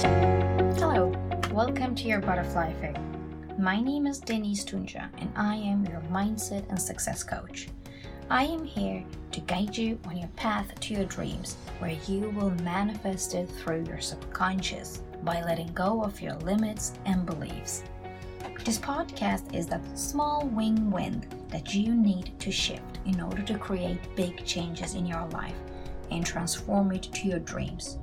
[0.00, 1.12] Hello,
[1.50, 3.00] welcome to your Butterfly Effect.
[3.58, 7.66] My name is Denise Tunja, and I am your mindset and success coach.
[8.30, 12.52] I am here to guide you on your path to your dreams, where you will
[12.62, 17.82] manifest it through your subconscious by letting go of your limits and beliefs.
[18.64, 23.58] This podcast is that small wing wind that you need to shift in order to
[23.58, 25.58] create big changes in your life
[26.12, 27.98] and transform it to your dreams.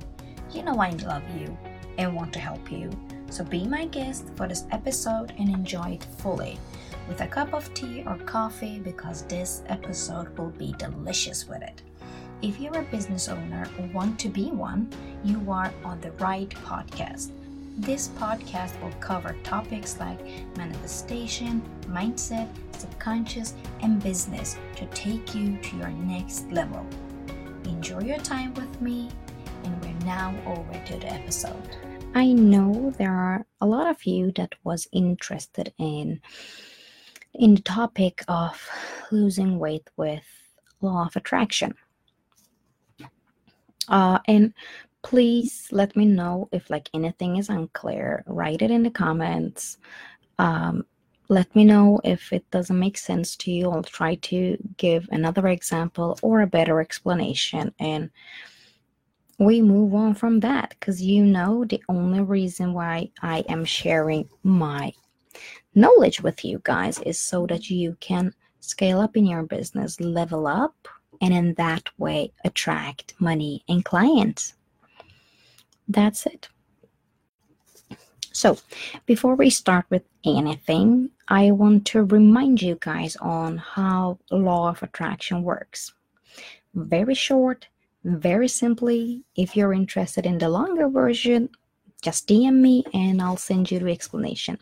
[0.51, 1.57] You know I love you
[1.97, 2.89] and want to help you,
[3.29, 6.57] so be my guest for this episode and enjoy it fully
[7.07, 11.81] with a cup of tea or coffee because this episode will be delicious with it.
[12.41, 14.89] If you're a business owner or want to be one,
[15.23, 17.31] you are on the right podcast.
[17.77, 20.19] This podcast will cover topics like
[20.55, 26.85] manifestation, mindset, subconscious, and business to take you to your next level.
[27.65, 29.09] Enjoy your time with me,
[29.63, 31.75] and we're now over to the episode.
[32.15, 36.21] I know there are a lot of you that was interested in
[37.33, 38.69] in the topic of
[39.11, 40.23] losing weight with
[40.79, 41.75] law of attraction.
[43.89, 44.53] Uh, and
[45.03, 48.23] please let me know if like anything is unclear.
[48.27, 49.77] Write it in the comments.
[50.39, 50.85] Um,
[51.27, 53.69] let me know if it doesn't make sense to you.
[53.69, 58.09] I'll try to give another example or a better explanation and
[59.37, 64.29] we move on from that because you know the only reason why I am sharing
[64.43, 64.93] my
[65.73, 70.47] knowledge with you guys is so that you can scale up in your business, level
[70.47, 70.87] up,
[71.21, 74.53] and in that way attract money and clients.
[75.87, 76.49] That's it.
[78.31, 78.57] So,
[79.05, 84.83] before we start with anything, I want to remind you guys on how law of
[84.83, 85.93] attraction works.
[86.73, 87.67] Very short,
[88.05, 89.23] very simply.
[89.35, 91.49] If you're interested in the longer version,
[92.01, 94.59] just DM me and I'll send you the explanation.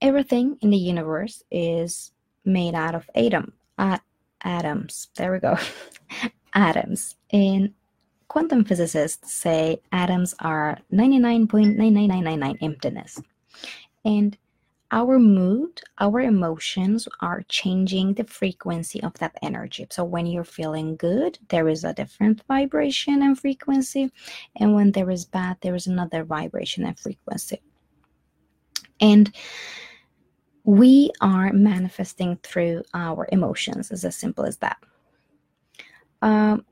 [0.00, 2.12] Everything in the universe is
[2.44, 3.98] made out of atom, uh,
[4.42, 5.08] atoms.
[5.16, 5.56] There we go.
[6.54, 7.16] atoms.
[7.32, 7.74] And
[8.28, 13.20] quantum physicists say atoms are 99.99999 emptiness.
[14.04, 14.38] And
[14.90, 19.86] our mood, our emotions are changing the frequency of that energy.
[19.90, 24.10] So when you're feeling good, there is a different vibration and frequency.
[24.56, 27.60] And when there is bad, there is another vibration and frequency.
[29.00, 29.34] And
[30.64, 33.90] we are manifesting through our emotions.
[33.90, 34.78] It's as simple as that.
[36.22, 36.64] Um,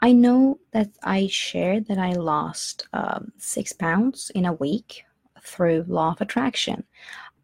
[0.00, 5.04] I know that I shared that I lost um, six pounds in a week
[5.42, 6.84] through law of attraction.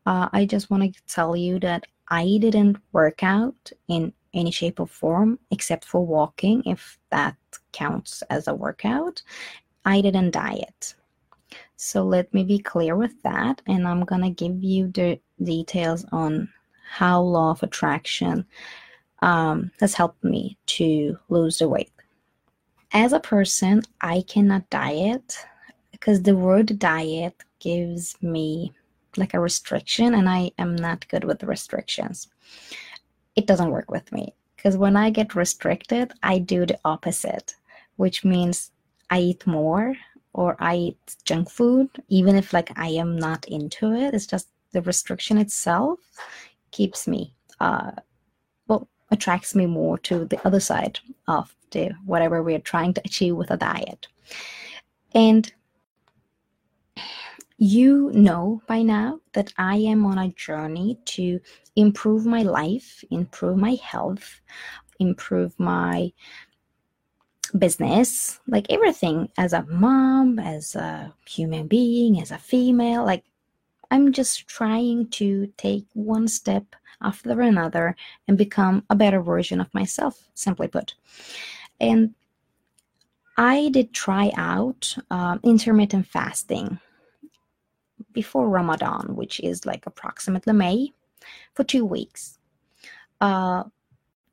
[0.06, 4.80] Uh, I just want to tell you that I didn't work out in any shape
[4.80, 7.36] or form except for walking, if that
[7.72, 9.22] counts as a workout.
[9.84, 10.94] I didn't diet.
[11.76, 16.48] So let me be clear with that, and I'm gonna give you the details on
[16.88, 18.44] how law of attraction
[19.22, 21.90] um, has helped me to lose the weight
[22.92, 25.46] as a person, I cannot diet
[25.92, 28.72] because the word diet gives me
[29.16, 32.28] like a restriction, and I am not good with restrictions.
[33.36, 37.54] It doesn't work with me because when I get restricted, I do the opposite,
[37.96, 38.70] which means
[39.10, 39.94] I eat more
[40.32, 44.14] or I eat junk food, even if like I am not into it.
[44.14, 45.98] It's just the restriction itself
[46.70, 47.92] keeps me, uh,
[48.68, 53.36] well, attracts me more to the other side of the whatever we're trying to achieve
[53.36, 54.06] with a diet.
[55.14, 55.52] And
[57.60, 61.38] you know by now that I am on a journey to
[61.76, 64.40] improve my life, improve my health,
[64.98, 66.10] improve my
[67.58, 73.04] business, like everything as a mom, as a human being, as a female.
[73.04, 73.24] Like,
[73.90, 76.64] I'm just trying to take one step
[77.02, 77.94] after another
[78.26, 80.94] and become a better version of myself, simply put.
[81.78, 82.14] And
[83.36, 86.80] I did try out um, intermittent fasting
[88.12, 90.92] before Ramadan, which is like approximately May,
[91.54, 92.38] for two weeks.
[93.20, 93.64] Uh,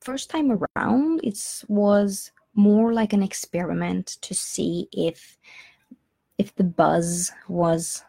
[0.02, 1.38] first time around, it
[1.68, 5.38] was more like an experiment to see if
[6.38, 8.04] if the buzz was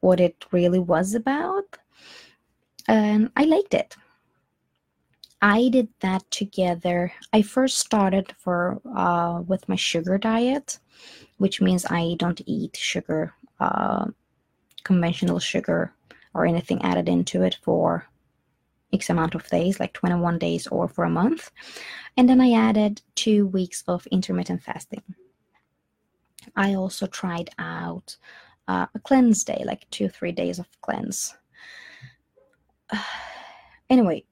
[0.00, 1.78] what it really was about,
[2.88, 3.96] and I liked it.
[5.44, 7.12] I did that together.
[7.34, 10.78] I first started for uh, with my sugar diet,
[11.36, 14.06] which means I don't eat sugar, uh,
[14.84, 15.92] conventional sugar,
[16.34, 18.06] or anything added into it for
[18.92, 21.50] X amount of days, like 21 days or for a month.
[22.16, 25.02] And then I added two weeks of intermittent fasting.
[26.56, 28.16] I also tried out
[28.68, 31.34] uh, a cleanse day, like two, three days of cleanse.
[33.90, 34.24] anyway,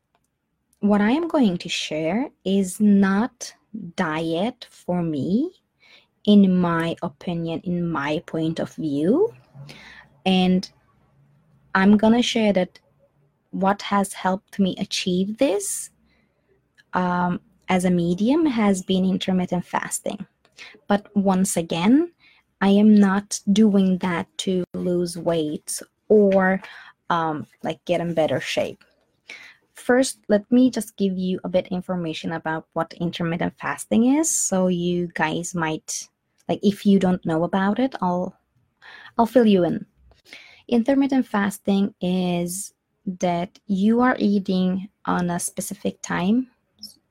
[0.80, 3.54] what I am going to share is not
[3.96, 5.50] diet for me,
[6.24, 9.32] in my opinion, in my point of view.
[10.24, 10.70] And
[11.74, 12.78] I'm going to share that
[13.50, 15.90] what has helped me achieve this
[16.94, 20.26] um, as a medium has been intermittent fasting.
[20.88, 22.12] But once again,
[22.60, 26.62] I am not doing that to lose weight or
[27.10, 28.84] um, like get in better shape.
[29.74, 34.68] First, let me just give you a bit information about what intermittent fasting is, so
[34.68, 36.08] you guys might
[36.48, 38.36] like if you don't know about it, I'll
[39.18, 39.86] I'll fill you in.
[40.68, 42.74] Intermittent fasting is
[43.20, 46.48] that you are eating on a specific time,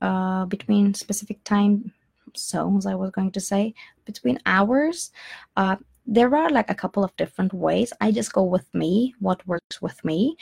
[0.01, 1.92] uh, between specific time
[2.38, 3.74] zones, I was going to say,
[4.06, 5.12] between hours.
[5.57, 5.75] Uh,
[6.06, 7.94] there are like a couple of different ways.
[8.01, 10.36] I just go with me, what works with me.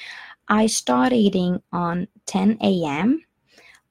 [0.47, 3.21] I start eating on 10 a.m.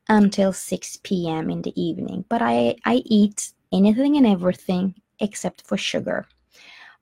[0.08, 1.50] until 6 p.m.
[1.50, 6.26] in the evening, but I, I eat anything and everything except for sugar.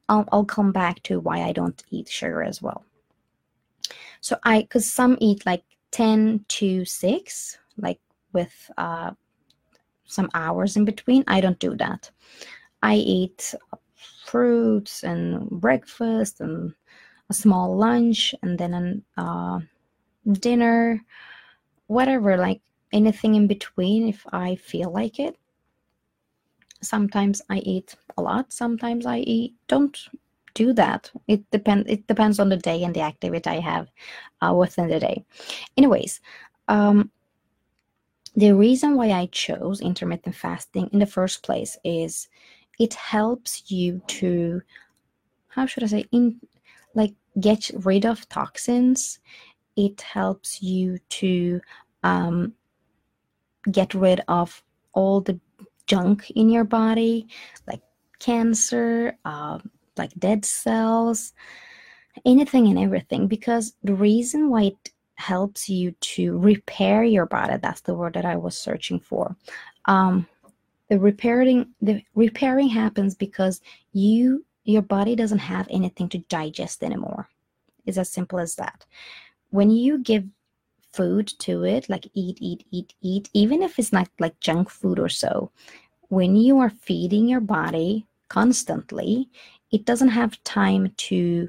[0.09, 2.85] I'll, I'll come back to why I don't eat sugar as well.
[4.21, 8.01] So I, because some eat like 10 to 6, like
[8.33, 9.13] with uh,
[10.07, 11.25] some hours in between.
[11.27, 12.11] I don't do that.
[12.83, 13.55] I eat
[14.25, 16.75] fruits and breakfast and
[17.31, 19.61] a small lunch and then a uh,
[20.41, 21.03] dinner,
[21.87, 22.61] whatever, like
[22.93, 25.37] anything in between if I feel like it.
[26.89, 29.99] Sometimes I eat a lot, sometimes I eat don't
[30.55, 31.11] do that.
[31.29, 33.89] It depends it depends on the day and the activity I have
[34.41, 35.25] uh, within the day.
[35.77, 36.21] Anyways,
[36.69, 37.11] um,
[38.35, 42.29] the reason why I chose intermittent fasting in the first place is
[42.79, 44.63] it helps you to
[45.49, 46.41] how should I say in
[46.95, 49.21] like get rid of toxins.
[49.77, 51.61] It helps you to
[52.03, 52.55] um,
[53.71, 54.63] get rid of
[54.93, 55.39] all the
[55.87, 57.29] junk in your body,
[57.67, 57.83] like
[58.19, 59.59] cancer, uh,
[59.97, 61.33] like dead cells,
[62.25, 63.29] anything and everything.
[63.29, 68.25] Because the reason why it helps you to repair your body, that's the word that
[68.25, 69.37] I was searching for.
[69.87, 70.27] Um,
[70.89, 73.61] the repairing the repairing happens because
[73.93, 77.29] you your body doesn't have anything to digest anymore
[77.87, 78.85] it's as simple as that
[79.51, 80.25] when you give
[80.97, 84.99] food to it like eat eat eat eat even if it's not like junk food
[84.99, 85.51] or so.
[86.09, 89.29] When you are feeding your body constantly
[89.71, 91.49] it doesn't have time to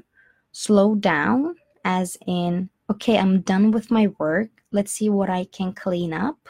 [0.52, 4.50] slow down as in okay i'm done with my work.
[4.70, 6.48] Let's see what i can clean up.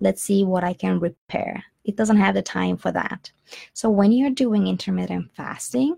[0.00, 1.64] Let's see what i can repair.
[1.84, 3.32] It doesn't have the time for that.
[3.72, 5.96] So when you're doing intermittent fasting,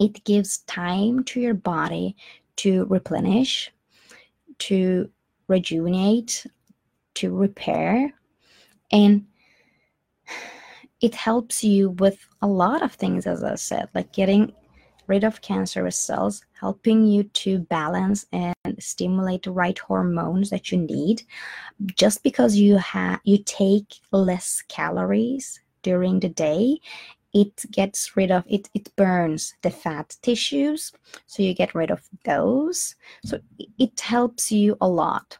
[0.00, 2.16] it gives time to your body
[2.56, 3.70] to replenish,
[4.58, 5.10] to
[5.52, 6.46] rejuvenate,
[7.14, 8.12] to repair,
[8.90, 9.26] and
[11.00, 14.52] it helps you with a lot of things, as I said, like getting
[15.08, 20.78] rid of cancerous cells, helping you to balance and stimulate the right hormones that you
[20.78, 21.22] need.
[21.96, 26.78] Just because you have you take less calories during the day,
[27.32, 30.92] it gets rid of it it burns the fat tissues
[31.26, 32.94] so you get rid of those
[33.24, 33.38] so
[33.78, 35.38] it helps you a lot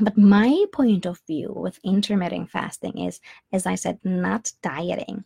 [0.00, 3.20] but my point of view with intermittent fasting is
[3.52, 5.24] as i said not dieting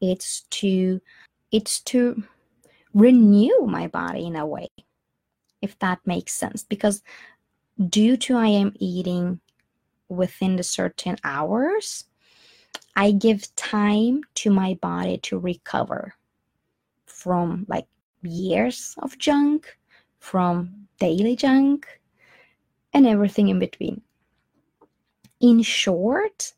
[0.00, 1.00] it's to
[1.52, 2.22] it's to
[2.94, 4.68] renew my body in a way,
[5.62, 6.62] if that makes sense.
[6.62, 7.02] Because
[7.88, 9.40] due to I am eating
[10.08, 12.04] within the certain hours,
[12.96, 16.14] I give time to my body to recover
[17.06, 17.86] from like
[18.22, 19.76] years of junk,
[20.18, 21.86] from daily junk,
[22.92, 24.02] and everything in between.
[25.40, 26.52] In short,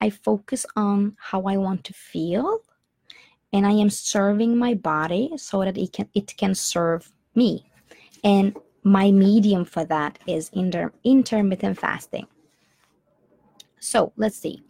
[0.00, 2.60] I focus on how I want to feel
[3.52, 7.66] and I am serving my body so that it can it can serve me.
[8.22, 12.26] And my medium for that is inter- intermittent fasting.
[13.80, 14.62] So let's see.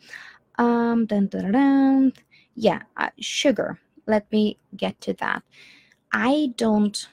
[0.58, 2.12] Um, dun, dun, dun,
[2.54, 3.78] yeah, uh, sugar.
[4.06, 5.42] Let me get to that.
[6.12, 7.08] I don't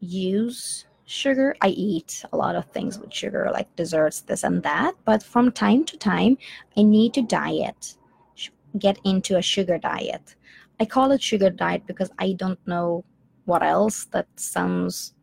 [0.00, 1.56] use sugar.
[1.60, 4.94] I eat a lot of things with sugar, like desserts, this and that.
[5.04, 6.38] But from time to time,
[6.76, 7.96] I need to diet,
[8.78, 10.36] get into a sugar diet.
[10.78, 13.04] I call it sugar diet because I don't know
[13.44, 15.14] what else that sounds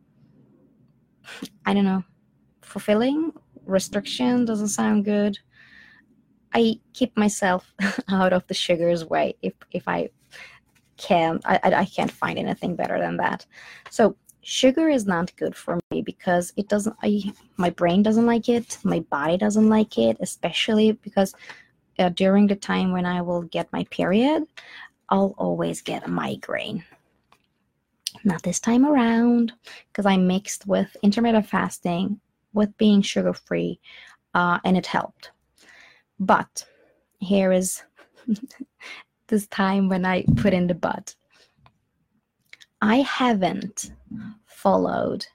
[1.66, 2.04] I don't know
[2.62, 3.32] fulfilling
[3.64, 5.38] restriction doesn't sound good
[6.52, 7.74] I keep myself
[8.08, 10.10] out of the sugar's way if if I
[10.96, 13.46] can't I, I can't find anything better than that.
[13.90, 14.16] So
[14.48, 18.78] sugar is not good for me because it doesn't I, my brain doesn't like it
[18.82, 21.34] my body doesn't like it especially because
[21.98, 24.44] uh, during the time when i will get my period
[25.10, 26.82] i'll always get a migraine.
[28.24, 29.52] Not this time around
[29.92, 32.18] because i mixed with intermittent fasting
[32.54, 33.78] with being sugar free
[34.32, 35.30] uh, and it helped.
[36.18, 36.64] But
[37.18, 37.82] here is
[39.26, 41.14] this time when i put in the but
[42.80, 43.92] i haven't
[44.46, 45.26] followed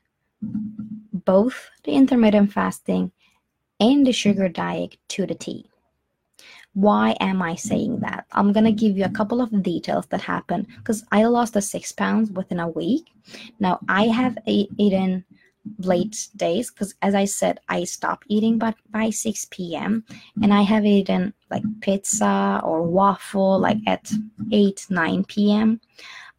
[1.25, 3.12] both the intermittent fasting
[3.79, 5.65] and the sugar diet to the T.
[6.73, 8.25] Why am I saying that?
[8.31, 11.62] I'm going to give you a couple of details that happened because I lost the
[11.62, 13.05] six pounds within a week.
[13.59, 15.23] Now, I have eaten
[15.77, 20.03] late days because, as I said, I stopped eating but by 6 p.m.
[20.41, 24.12] and I have eaten like pizza or waffle like at
[24.51, 25.79] 8, 9 p.m.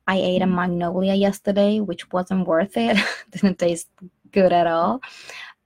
[0.06, 2.98] I ate a magnolia yesterday, which wasn't worth it.
[3.30, 3.88] Didn't taste
[4.32, 5.00] good at all.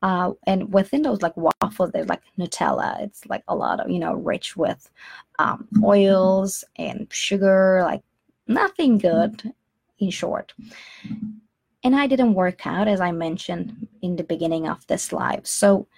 [0.01, 3.03] Uh, and within those like waffles, there's like Nutella.
[3.03, 4.89] It's like a lot of you know rich with
[5.39, 8.03] um, oils and sugar, like
[8.47, 9.53] nothing good.
[9.99, 10.55] In short,
[11.83, 15.45] and I didn't work out as I mentioned in the beginning of this live.
[15.45, 15.89] So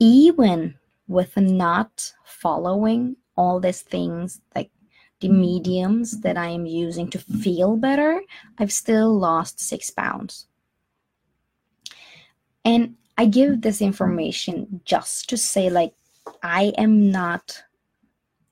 [0.00, 0.74] even
[1.06, 4.70] with not following all these things like
[5.20, 8.22] the mediums that I am using to feel better,
[8.58, 10.46] I've still lost six pounds.
[12.64, 15.92] And I give this information just to say, like,
[16.42, 17.62] I am not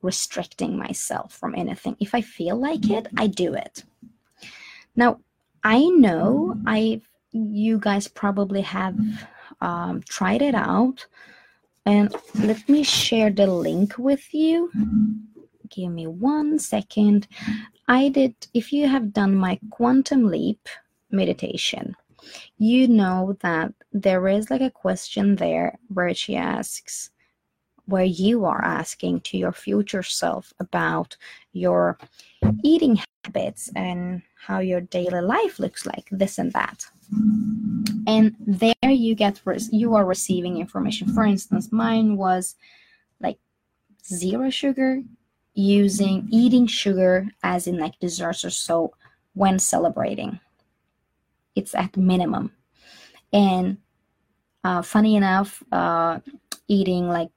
[0.03, 1.97] restricting myself from anything.
[2.01, 3.85] If I feel like it, I do it.
[4.95, 5.21] Now,
[5.65, 7.01] I know I
[7.33, 8.99] you guys probably have
[9.61, 11.07] um, tried it out,
[11.85, 14.71] and let me share the link with you
[15.71, 17.27] give me one second.
[17.89, 20.69] I did, if you have done my quantum leap
[21.11, 21.97] meditation,
[22.59, 27.11] you know that there is like a question there where she asks,
[27.87, 31.17] where you are asking to your future self about
[31.53, 31.97] your
[32.63, 36.85] eating habits and how your daily life looks like, this and that.
[38.07, 41.13] And there you get, you are receiving information.
[41.15, 42.57] For instance, mine was
[43.21, 43.39] like
[44.05, 45.03] zero sugar,
[45.55, 48.93] using eating sugar as in like desserts or so
[49.35, 50.41] when celebrating.
[51.55, 52.53] It's at minimum.
[53.33, 53.79] And
[54.65, 56.21] uh, funny enough, uh,
[56.69, 57.31] eating like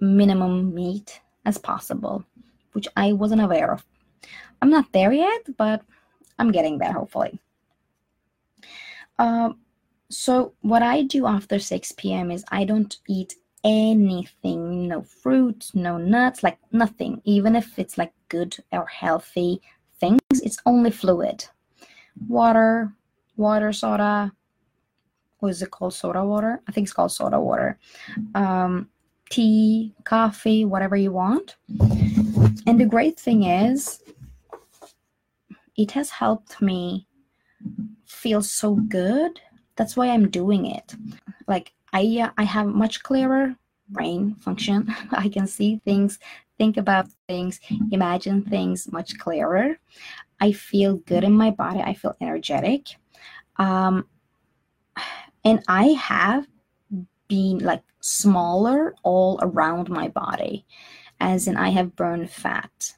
[0.00, 2.24] minimum meat as possible,
[2.72, 3.84] which I wasn't aware of.
[4.60, 5.82] I'm not there yet, but
[6.38, 7.38] I'm getting there hopefully.
[9.18, 9.52] Uh,
[10.10, 12.30] so what I do after 6 p.m.
[12.30, 17.20] is I don't eat anything no fruit no nuts like nothing.
[17.24, 19.60] Even if it's like good or healthy
[20.00, 21.44] things it's only fluid.
[22.28, 22.92] Water
[23.36, 24.32] water soda.
[25.40, 25.94] What is it called?
[25.94, 26.60] Soda water?
[26.66, 27.78] I think it's called soda water.
[28.34, 28.88] Um,
[29.30, 31.56] tea coffee whatever you want.
[32.66, 34.02] And the great thing is
[35.76, 37.06] it has helped me
[38.06, 39.40] feel so good.
[39.76, 40.94] That's why i'm doing it.
[41.46, 43.54] Like I uh, I have much clearer
[43.88, 44.94] brain function.
[45.12, 46.18] I can see things,
[46.58, 49.78] think about things, imagine things much clearer.
[50.40, 51.80] I feel good in my body.
[51.80, 52.88] I feel energetic.
[53.56, 54.06] Um,
[55.44, 56.46] and I have
[57.28, 60.64] been like smaller all around my body,
[61.20, 62.94] as in I have burned fat.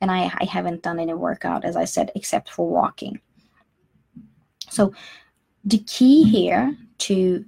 [0.00, 3.20] And I, I haven't done any workout, as I said, except for walking.
[4.70, 4.92] So
[5.64, 7.44] the key here to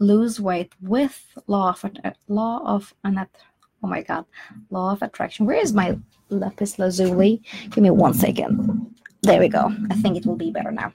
[0.00, 1.84] lose weight with law of
[2.26, 4.24] law of oh my god
[4.70, 5.46] law of attraction.
[5.46, 5.96] Where is my
[6.30, 7.42] lapis lazuli?
[7.70, 8.94] Give me one second.
[9.22, 9.72] There we go.
[9.90, 10.92] I think it will be better now.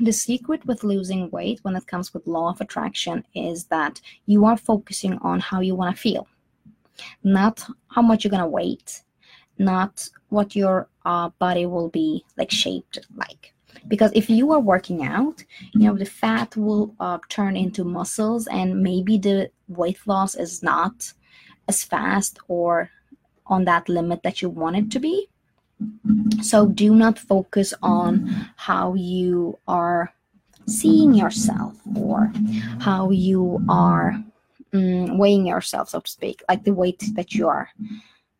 [0.00, 4.44] The secret with losing weight when it comes with law of attraction is that you
[4.44, 6.26] are focusing on how you want to feel
[7.22, 9.02] not how much you're going to weight
[9.58, 13.54] not what your uh, body will be like shaped like
[13.88, 18.46] because if you are working out you know the fat will uh, turn into muscles
[18.48, 21.12] and maybe the weight loss is not
[21.68, 22.90] as fast or
[23.46, 25.28] on that limit that you want it to be.
[26.42, 30.12] So do not focus on how you are
[30.66, 32.32] seeing yourself or
[32.80, 34.22] how you are
[34.72, 36.42] um, weighing yourself so to speak.
[36.48, 37.70] Like the weight that you are.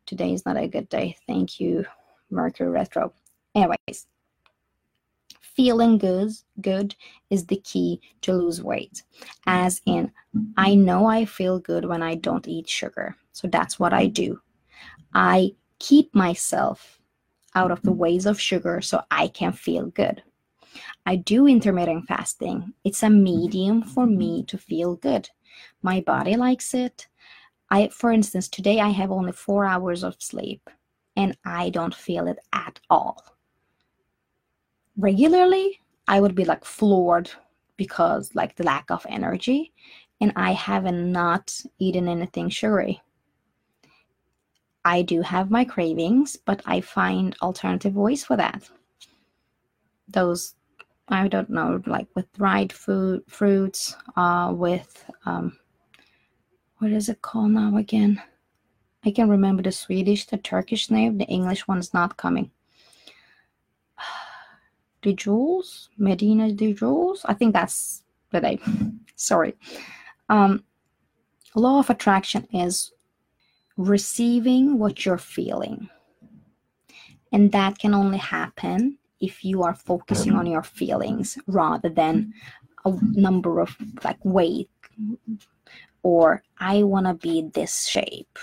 [0.07, 1.17] Today is not a good day.
[1.27, 1.85] Thank you
[2.31, 3.13] mercury retro.
[3.55, 4.07] Anyways
[5.57, 6.95] feeling good good
[7.31, 9.03] is the key to lose weight
[9.47, 10.13] as in
[10.57, 14.39] i know i feel good when i don't eat sugar so that's what i do
[15.15, 17.01] i keep myself
[17.57, 20.23] out of the ways of sugar so I can feel good.
[21.07, 22.75] I do intermittent fasting.
[22.85, 25.29] It's a medium for me to feel good.
[25.83, 27.09] My body likes it.
[27.71, 30.69] I for instance, today I have only 4 hours of sleep
[31.17, 33.36] and I don't feel it at all.
[34.97, 37.31] Regularly, I would be like floored
[37.77, 39.73] because like the lack of energy
[40.21, 43.03] and I haven't not eaten anything sugary.
[44.85, 48.69] I do have my cravings, but I find alternative ways for that.
[50.09, 50.55] Those
[51.09, 55.57] I don't know, like with dried food fruits, uh, with um,
[56.79, 58.21] what is it called now again?
[59.05, 62.51] I can remember the Swedish, the Turkish name, the English one's not coming.
[65.07, 67.25] The Jules, Medina de Jules.
[67.27, 68.99] I think that's the name.
[69.15, 69.55] Sorry.
[70.29, 70.65] Um,
[71.55, 72.91] law of attraction is
[73.77, 75.89] receiving what you're feeling.
[77.33, 82.35] And that can only happen if you are focusing on your feelings rather than
[82.85, 84.71] a number of like weight
[86.03, 88.41] or I want to be this shape,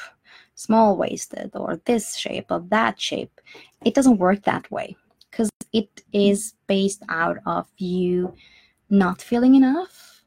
[0.56, 3.42] small waisted, or this shape, or that shape.
[3.84, 4.96] It doesn't work that way
[5.34, 8.34] because it is based out of you
[8.90, 10.22] not feeling enough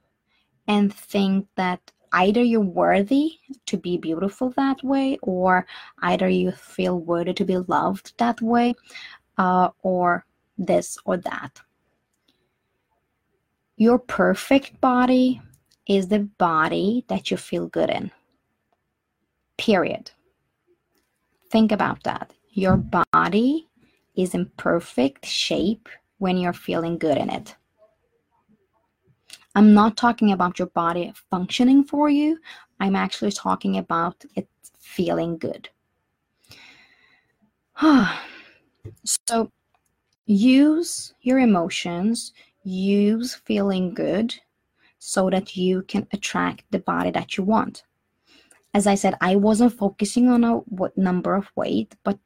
[0.66, 5.64] and think that either you're worthy to be beautiful that way or
[6.02, 8.74] either you feel worthy to be loved that way
[9.38, 10.26] uh, or
[10.58, 11.60] this or that.
[13.76, 15.40] Your perfect body
[15.86, 18.10] is the body that you feel good in.
[19.56, 20.10] Period.
[21.50, 22.32] Think about that.
[22.50, 23.68] Your body
[24.16, 27.56] is in perfect shape when you're feeling good in it
[29.56, 32.38] I'm not talking about your body functioning for you.
[32.78, 34.46] I'm actually talking about it
[34.78, 35.70] feeling good.
[39.04, 39.50] so
[40.26, 44.34] use your emotions, use feeling good
[44.98, 47.84] so that you can attract the body that you want.
[48.74, 52.18] As I said, I wasn't focusing on a what number of weight, but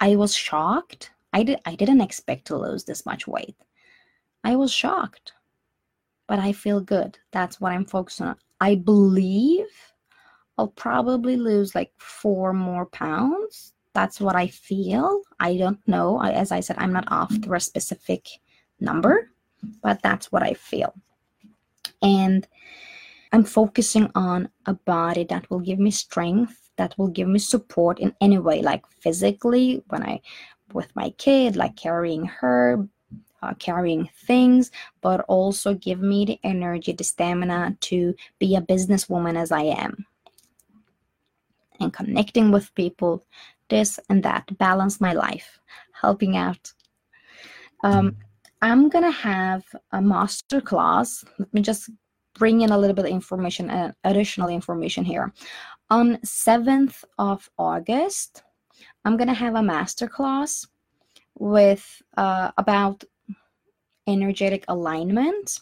[0.00, 1.12] I was shocked.
[1.34, 3.56] I did I didn't expect to lose this much weight.
[4.42, 5.32] I was shocked
[6.26, 7.18] but I feel good.
[7.32, 8.36] That's what I'm focusing on.
[8.60, 9.66] I believe
[10.56, 13.72] I'll probably lose like four more pounds.
[13.92, 15.22] That's what I feel.
[15.38, 16.18] I don't know.
[16.18, 18.28] I, as I said, I'm not after a specific
[18.80, 19.30] number,
[19.82, 20.94] but that's what I feel.
[22.02, 22.46] And
[23.32, 27.98] I'm focusing on a body that will give me strength, that will give me support
[27.98, 30.20] in any way, like physically, when I
[30.74, 32.86] with my kid, like carrying her,
[33.42, 39.36] uh, carrying things, but also give me the energy, the stamina to be a businesswoman
[39.36, 40.04] as I am.
[41.80, 43.24] And connecting with people,
[43.68, 45.58] this and that, balance my life,
[45.92, 46.72] helping out.
[47.82, 48.16] Um,
[48.62, 51.24] I'm gonna have a master class.
[51.38, 51.90] Let me just
[52.34, 55.32] bring in a little bit of information, uh, additional information here.
[55.90, 58.42] On 7th of August,
[59.04, 60.66] I'm gonna have a master class
[61.38, 63.04] with uh, about
[64.06, 65.60] energetic alignment,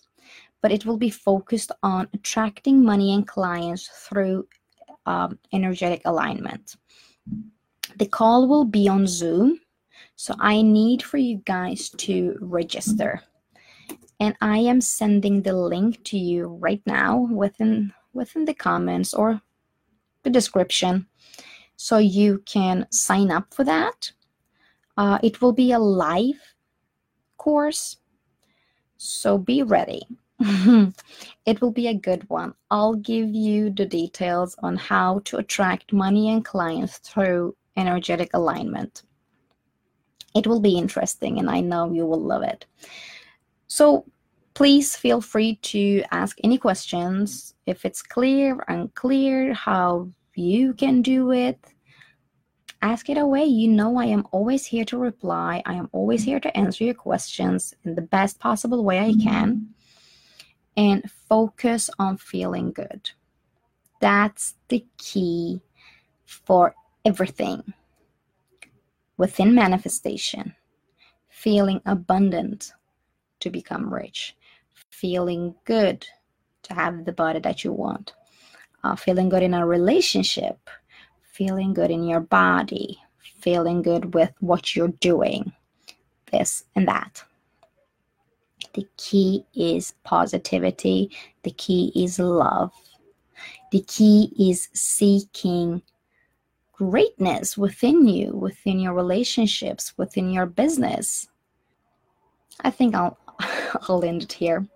[0.61, 4.47] but it will be focused on attracting money and clients through
[5.07, 6.77] um, energetic alignment.
[7.97, 9.61] The call will be on Zoom,
[10.15, 13.23] so I need for you guys to register.
[14.21, 19.41] And I am sending the link to you right now within within the comments or
[20.23, 21.09] the description
[21.83, 24.13] so you can sign up for that.
[24.97, 26.55] Uh, it will be a live
[27.39, 27.97] course
[29.05, 30.03] so be ready.
[31.45, 32.55] it will be a good one.
[32.71, 39.03] I'll give you the details on how to attract money and clients through energetic alignment.
[40.37, 42.65] It will be interesting and I know you will love it.
[43.67, 44.05] So
[44.55, 47.55] please feel free to ask any questions.
[47.67, 51.59] If it's clear, unclear, how you can do it,
[52.83, 53.45] ask it away.
[53.45, 55.63] You know, I am always here to reply.
[55.65, 59.69] I am always here to answer your questions in the best possible way I can.
[60.77, 63.11] And focus on feeling good.
[64.01, 65.63] That's the key
[66.27, 67.73] for everything
[69.17, 70.55] within manifestation.
[71.29, 72.73] Feeling abundant
[73.41, 74.37] to become rich,
[74.91, 76.07] feeling good
[76.63, 78.15] to have the body that you want,
[78.85, 80.71] uh, feeling good in a relationship
[81.33, 83.01] feeling good in your body,
[83.41, 85.53] feeling good with what you're doing,
[86.31, 87.25] this and that.
[88.75, 91.11] The key is positivity,
[91.43, 92.73] the key is love,
[93.71, 95.83] the key is seeking
[96.73, 101.29] greatness within you, within your relationships, within your business.
[102.61, 103.19] I think I'll
[103.89, 104.67] I'll end it here.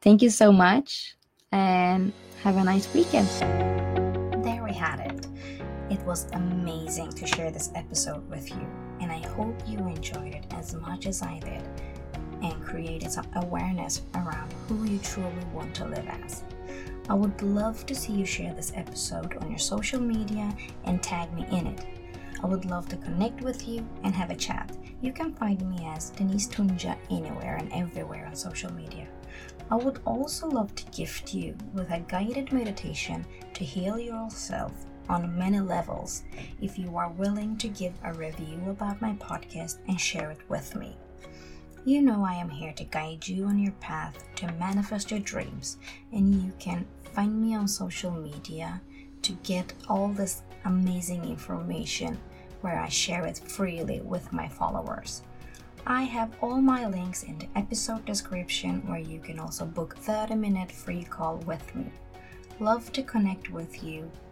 [0.00, 1.14] Thank you so much
[1.52, 3.95] and have a nice weekend.
[5.88, 8.66] It was amazing to share this episode with you,
[9.00, 11.62] and I hope you enjoyed it as much as I did
[12.42, 16.42] and created some awareness around who you truly want to live as.
[17.08, 20.52] I would love to see you share this episode on your social media
[20.86, 21.86] and tag me in it.
[22.42, 24.76] I would love to connect with you and have a chat.
[25.02, 29.06] You can find me as Denise Tunja anywhere and everywhere on social media.
[29.70, 34.72] I would also love to gift you with a guided meditation to heal yourself
[35.08, 36.22] on many levels
[36.60, 40.74] if you are willing to give a review about my podcast and share it with
[40.76, 40.96] me.
[41.84, 45.76] You know I am here to guide you on your path to manifest your dreams,
[46.12, 48.80] and you can find me on social media
[49.22, 52.18] to get all this amazing information
[52.60, 55.22] where I share it freely with my followers.
[55.86, 60.34] I have all my links in the episode description where you can also book 30
[60.34, 61.92] minute free call with me.
[62.58, 64.10] Love to connect with you.